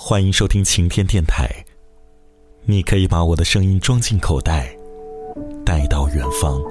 [0.00, 1.50] 欢迎收听晴天电台。
[2.62, 4.72] 你可以把我的声音装进口袋，
[5.66, 6.62] 带到远方。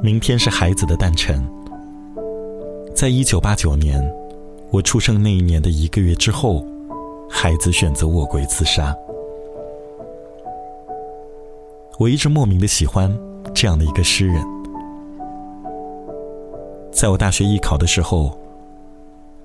[0.00, 1.44] 明天是孩子的诞辰，
[2.94, 4.00] 在一九八九年，
[4.70, 6.64] 我出生那一年的一个月之后，
[7.28, 8.96] 孩子选择卧轨自杀。
[11.98, 13.12] 我一直莫名的喜欢
[13.52, 14.57] 这样的一个诗人。
[16.98, 18.36] 在我大学艺考的时候，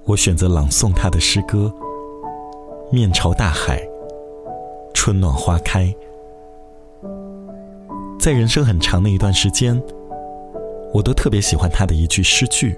[0.05, 1.71] 我选择朗诵他的诗歌
[2.91, 3.79] 《面朝大海，
[4.91, 5.85] 春暖花开》。
[8.19, 9.79] 在人生很长的一段时间，
[10.91, 12.75] 我都特别喜欢他的一句诗句：“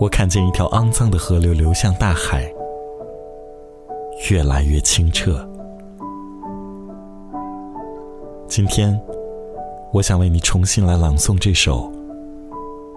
[0.00, 2.50] 我看见一条肮脏的河流流向大海，
[4.30, 5.46] 越来越清澈。”
[8.48, 8.98] 今天，
[9.92, 11.92] 我想为你重新来朗诵这首。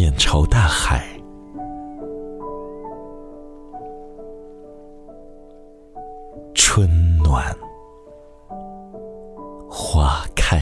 [0.00, 1.06] 面朝大海，
[6.54, 6.88] 春
[7.18, 7.54] 暖
[9.68, 10.58] 花开。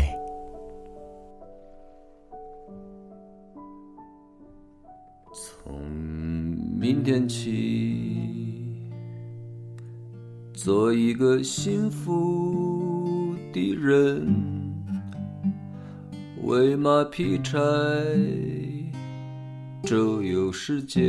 [5.32, 5.72] 从
[6.76, 8.91] 明天起，
[10.53, 14.75] 做一个幸福的人，
[16.43, 17.56] 喂马劈柴。
[19.88, 21.00] 周游世界，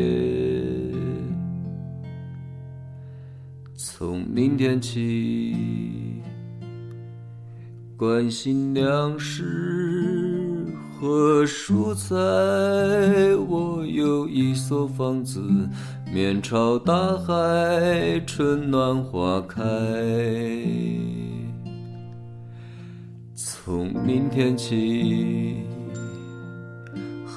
[3.76, 5.54] 从明天起，
[7.98, 9.44] 关心粮食
[10.94, 12.16] 和蔬菜。
[13.50, 15.44] 我有一所房子，
[16.14, 19.62] 面朝大海，春暖花开。
[23.36, 25.66] 从明天起。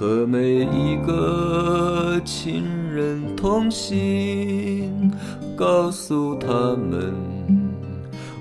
[0.02, 5.12] 和每一个亲人通信，
[5.54, 7.14] 告诉他们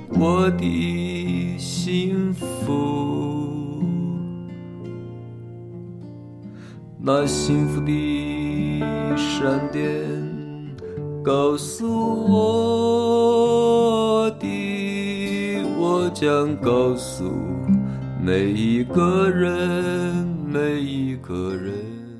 [0.09, 3.83] 我的幸福。
[6.99, 7.91] 那幸福的
[9.15, 9.85] 闪电
[11.23, 11.87] 告诉
[14.25, 17.31] 我的，我将告诉
[18.19, 20.30] 每一个人。
[20.51, 22.10] 每一个人。